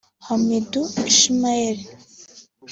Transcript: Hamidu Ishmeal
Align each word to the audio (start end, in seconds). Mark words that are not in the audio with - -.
Hamidu 0.27 0.81
Ishmeal 1.11 1.77